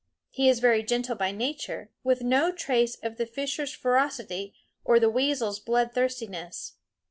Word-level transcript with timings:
He 0.31 0.49
is 0.49 0.57
very 0.61 0.81
gentle 0.81 1.15
by 1.15 1.29
nature, 1.29 1.91
with 2.03 2.23
no 2.23 2.51
trace 2.51 2.95
of 3.03 3.17
the 3.17 3.27
fisher's 3.27 3.71
ferocity 3.71 4.55
or 4.83 4.99
the 4.99 5.11
weasel's 5.11 5.59
bloodthirstiness. 5.59 6.73